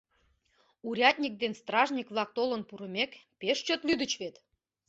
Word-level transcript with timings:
—Урядник 0.87 1.33
ден 1.41 1.53
стражник-влак 1.59 2.29
толын 2.37 2.61
пурымек, 2.69 3.11
пеш 3.39 3.57
чот 3.67 3.81
лӱдыч 3.87 4.11
вет? 4.21 4.35